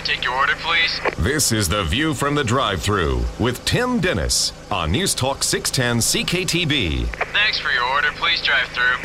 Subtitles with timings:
[0.00, 0.98] I take your order, please?
[1.18, 6.24] This is The View from the drive through with Tim Denis on News Talk 610
[6.24, 7.06] CKTB.
[7.34, 8.96] Thanks for your order, please drive through.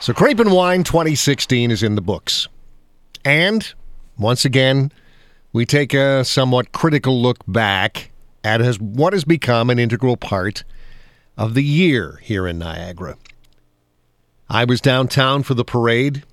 [0.00, 2.48] So, Grape and Wine 2016 is in the books.
[3.22, 3.70] And,
[4.16, 4.92] once again,
[5.52, 8.10] we take a somewhat critical look back
[8.42, 10.64] at has, what has become an integral part
[11.36, 13.18] of the year here in Niagara.
[14.48, 16.24] I was downtown for the parade,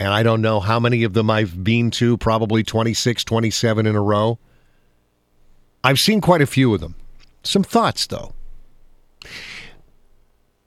[0.00, 3.94] and I don't know how many of them I've been to, probably 26, 27 in
[3.94, 4.38] a row.
[5.84, 6.94] I've seen quite a few of them.
[7.42, 8.32] Some thoughts, though.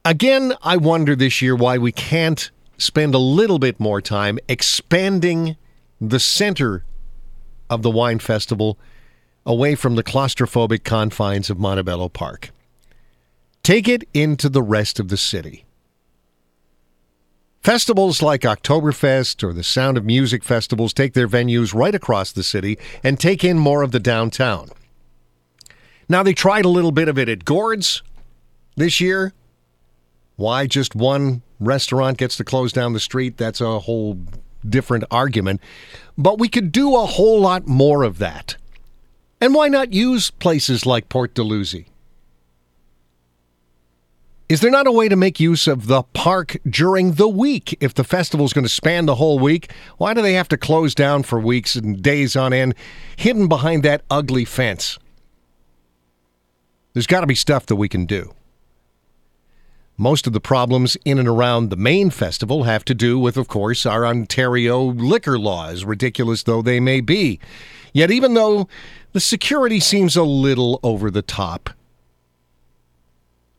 [0.06, 5.58] Again, I wonder this year why we can't spend a little bit more time expanding
[6.00, 6.86] the center
[7.72, 8.78] of the wine festival
[9.48, 12.52] away from the claustrophobic confines of Montebello Park.
[13.64, 15.66] Take it into the rest of the city.
[17.64, 22.44] Festivals like Oktoberfest or the Sound of Music festivals take their venues right across the
[22.44, 24.70] city and take in more of the downtown.
[26.10, 28.04] Now, they tried a little bit of it at Gord's
[28.76, 29.32] this year.
[30.36, 34.20] Why just one restaurant gets to close down the street, that's a whole
[34.68, 35.62] different argument.
[36.18, 38.58] But we could do a whole lot more of that.
[39.40, 41.88] And why not use places like Port Dalhousie?
[44.50, 47.78] Is there not a way to make use of the park during the week?
[47.80, 50.58] If the festival is going to span the whole week, why do they have to
[50.58, 52.76] close down for weeks and days on end,
[53.16, 55.00] hidden behind that ugly fence?
[56.92, 58.34] There's got to be stuff that we can do.
[59.96, 63.48] Most of the problems in and around the main festival have to do with, of
[63.48, 67.40] course, our Ontario liquor laws, ridiculous though they may be.
[67.94, 68.68] Yet, even though
[69.14, 71.70] the security seems a little over the top,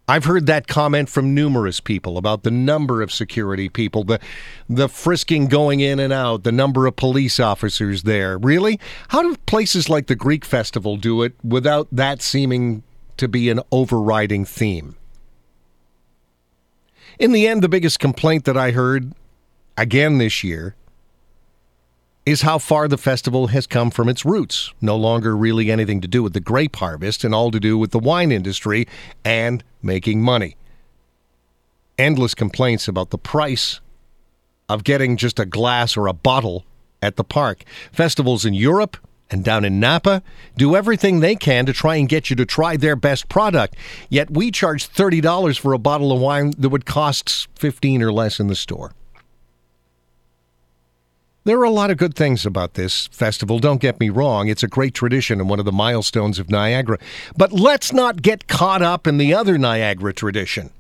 [0.07, 4.21] I've heard that comment from numerous people about the number of security people, the
[4.69, 8.37] the frisking going in and out, the number of police officers there.
[8.37, 8.79] Really?
[9.09, 12.83] How do places like the Greek festival do it without that seeming
[13.17, 14.97] to be an overriding theme?
[17.19, 19.13] In the end, the biggest complaint that I heard
[19.79, 20.75] again this year
[22.27, 24.73] is how far the festival has come from its roots.
[24.81, 27.91] No longer really anything to do with the grape harvest and all to do with
[27.91, 28.87] the wine industry
[29.25, 30.57] and making money.
[31.99, 33.81] Endless complaints about the price
[34.69, 36.65] of getting just a glass or a bottle
[37.03, 37.65] at the park.
[37.93, 38.97] Festivals in Europe
[39.31, 40.23] and down in Napa
[40.57, 43.77] do everything they can to try and get you to try their best product.
[44.09, 48.41] Yet we charge $30 for a bottle of wine that would cost 15 or less
[48.41, 48.93] in the store.
[51.47, 54.49] There are a lot of good things about this festival, don't get me wrong.
[54.49, 56.99] It's a great tradition and one of the milestones of Niagara.
[57.37, 60.71] But let's not get caught up in the other Niagara tradition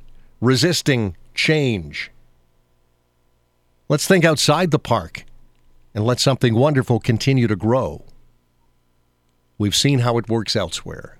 [0.40, 2.10] resisting change.
[3.88, 5.24] Let's think outside the park
[5.94, 8.02] and let something wonderful continue to grow.
[9.58, 11.18] We've seen how it works elsewhere.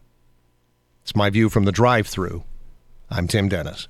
[1.02, 2.44] It's my view from the drive through.
[3.10, 3.88] I'm Tim Denis.